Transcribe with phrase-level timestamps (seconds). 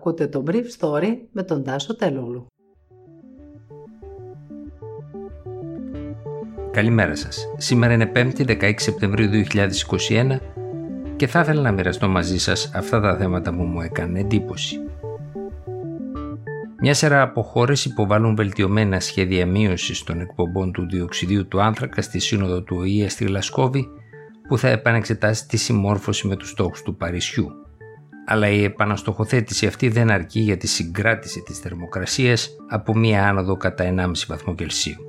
[0.00, 2.46] Ακούτε το Brief Story με τον Τάσο Τελούλου.
[6.70, 7.46] Καλημέρα σας.
[7.56, 9.30] Σήμερα είναι 5η 16 Σεπτεμβρίου
[10.08, 10.38] 2021
[11.16, 14.76] και θα ήθελα να μοιραστώ μαζί σας αυτά τα θέματα που μου έκανε εντύπωση.
[16.80, 22.18] Μια σειρά από χώρες υποβάλλουν βελτιωμένα σχέδια μείωσης των εκπομπών του διοξιδίου του άνθρακα στη
[22.18, 23.88] Σύνοδο του ΟΗΕ στη Γλασκόβη
[24.48, 27.69] που θα επανεξετάσει τη συμμόρφωση με τους στόχους του Παρισιού.
[28.26, 33.94] Αλλά η επαναστοχοθέτηση αυτή δεν αρκεί για τη συγκράτηση της θερμοκρασίας από μία άνοδο κατά
[33.96, 35.04] 1,5 βαθμό Κελσίου.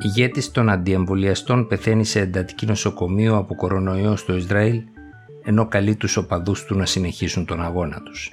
[0.00, 4.82] Ηγέτης των αντιεμβολιαστών πεθαίνει σε εντατική νοσοκομείο από κορονοϊό στο Ισραήλ
[5.44, 8.30] ενώ καλεί τους οπαδούς του να συνεχίσουν τον αγώνα τους.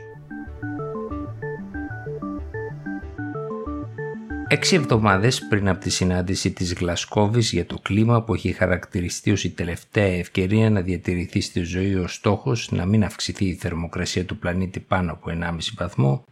[4.51, 9.43] Έξι εβδομάδες πριν από τη συνάντηση της Γλασκόβης για το κλίμα που έχει χαρακτηριστεί ως
[9.43, 14.37] η τελευταία ευκαιρία να διατηρηθεί στη ζωή ο στόχος να μην αυξηθεί η θερμοκρασία του
[14.37, 16.25] πλανήτη πάνω από 1,5 βαθμό,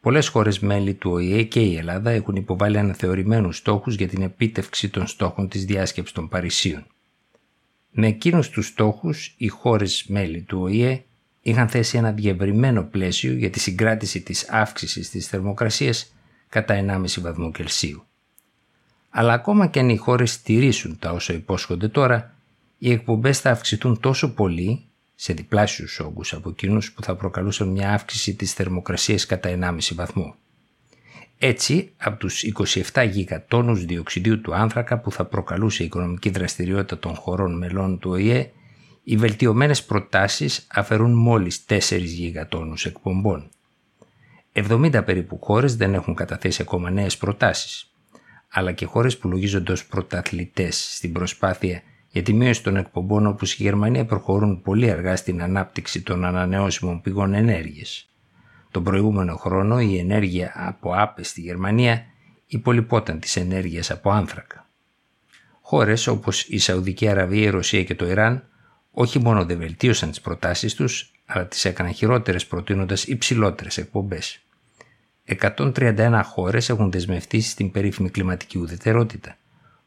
[0.00, 4.88] πολλές χώρες μέλη του ΟΗΕ και η Ελλάδα έχουν υποβάλει αναθεωρημένους στόχους για την επίτευξη
[4.88, 6.86] των στόχων της διάσκεψης των Παρισίων.
[7.90, 11.04] Με εκείνους τους στόχους, οι χώρες μέλη του ΟΗΕ
[11.42, 16.12] είχαν θέσει ένα διευρυμένο πλαίσιο για τη συγκράτηση της αύξησης της θερμοκρασίας
[16.52, 18.04] κατά 1,5 βαθμό Κελσίου.
[19.10, 22.34] Αλλά ακόμα και αν οι χώρες στηρίσουν τα όσα υπόσχονται τώρα,
[22.78, 27.92] οι εκπομπές θα αυξηθούν τόσο πολύ, σε διπλάσιους όγκους από εκείνους που θα προκαλούσαν μια
[27.92, 30.34] αύξηση της θερμοκρασίας κατά 1,5 βαθμό.
[31.38, 32.42] Έτσι, από τους
[32.92, 38.10] 27 γιγατόνους διοξιδίου του άνθρακα που θα προκαλούσε η οικονομική δραστηριότητα των χωρών μελών του
[38.10, 38.50] ΟΗΕ,
[39.04, 43.50] οι βελτιωμένες προτάσεις αφαιρούν μόλις 4 γιγατόνους εκπομπών.
[44.52, 47.92] 70 περίπου χώρες δεν έχουν καταθέσει ακόμα νέες προτάσεις,
[48.48, 53.54] αλλά και χώρες που λογίζονται ως πρωταθλητές στην προσπάθεια για τη μείωση των εκπομπών όπως
[53.54, 58.10] η Γερμανία προχωρούν πολύ αργά στην ανάπτυξη των ανανεώσιμων πηγών ενέργειας.
[58.70, 62.04] Τον προηγούμενο χρόνο η ενέργεια από άπε στη Γερμανία
[62.46, 64.66] υπολοιπόταν της ενέργειας από άνθρακα.
[65.60, 68.44] Χώρες όπως η Σαουδική Αραβία, η Ρωσία και το Ιράν
[68.90, 74.40] όχι μόνο δεν βελτίωσαν τις προτάσεις τους, αλλά τις έκαναν χειρότερες προτείνοντας υψηλότερες εκπομπές.
[75.24, 79.36] 131 χώρες έχουν δεσμευτεί στην περίφημη κλιματική ουδετερότητα,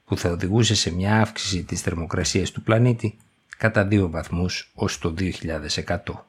[0.06, 3.18] που θα οδηγούσε σε μια αύξηση της θερμοκρασίας του πλανήτη
[3.58, 6.26] κατά 2 βαθμούς ως το 2100.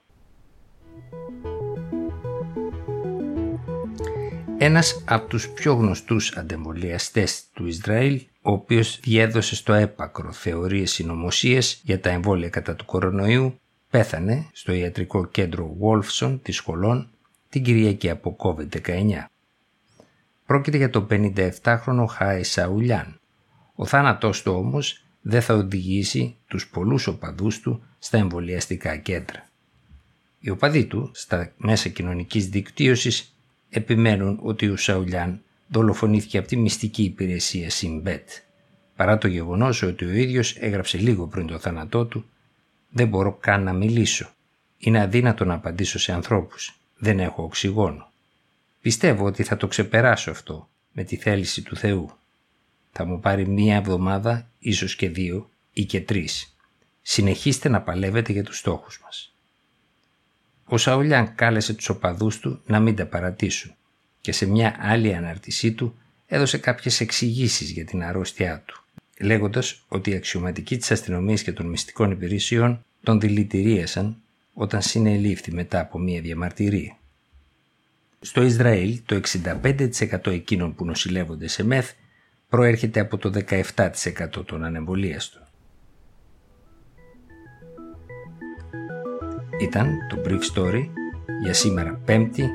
[4.59, 11.81] Ένας από τους πιο γνωστούς αντεμβολιαστές του Ισραήλ, ο οποίος διέδωσε στο έπακρο θεωρίες συνωμοσίες
[11.83, 13.61] για τα εμβόλια κατά του κορονοϊού,
[13.97, 17.09] πέθανε στο ιατρικό κέντρο Wolfson της Σχολών
[17.49, 19.25] την Κυριακή από COVID-19.
[20.47, 23.21] Πρόκειται για το 57χρονο Χάι Σαουλιάν.
[23.75, 29.49] Ο θάνατός του όμως δεν θα οδηγήσει τους πολλούς οπαδούς του στα εμβολιαστικά κέντρα.
[30.41, 33.37] Οι οπαδοί του στα μέσα κοινωνικής δικτύωσης
[33.69, 38.25] επιμένουν ότι ο Σαουλιάν δολοφονήθηκε από τη μυστική υπηρεσία Simbet,
[38.97, 42.25] παρά το γεγονός ότι ο ίδιος έγραψε λίγο πριν το θάνατό του
[42.97, 44.29] δεν μπορώ καν να μιλήσω.
[44.79, 46.79] Είναι αδύνατο να απαντήσω σε ανθρώπους.
[46.97, 48.11] Δεν έχω οξυγόνο.
[48.81, 52.11] Πιστεύω ότι θα το ξεπεράσω αυτό με τη θέληση του Θεού.
[52.93, 56.57] Θα μου πάρει μία εβδομάδα, ίσως και δύο ή και τρεις.
[57.03, 59.35] Συνεχίστε να παλεύετε για τους στόχους μας.
[60.65, 63.75] Ο Σαουλιάν κάλεσε τους οπαδούς του να μην τα παρατήσουν
[64.21, 68.87] και σε μια άλλη αναρτησή του έδωσε κάποιες εξηγήσεις για την αρρώστιά του
[69.21, 74.17] λέγοντας ότι οι αξιωματικοί της αστυνομίας και των μυστικών υπηρεσιών τον δηλητηρίασαν
[74.55, 76.99] όταν συνελήφθη μετά από μία διαμαρτυρία.
[78.21, 79.21] Στο Ισραήλ το
[79.63, 81.93] 65% εκείνων που νοσηλεύονται σε μεθ
[82.49, 85.43] προέρχεται από το 17% των ανεμβολίαστων.
[89.61, 90.89] Ήταν το Brief Story
[91.43, 92.47] για σήμερα 5η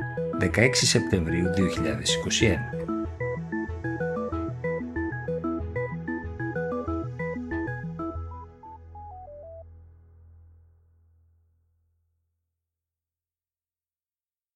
[0.42, 2.81] 16 Σεπτεμβρίου 2021.